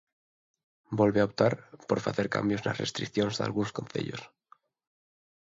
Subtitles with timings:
[0.99, 1.53] Volve a optar,
[1.89, 4.21] por facer cambios nas restricións dalgúns concellos.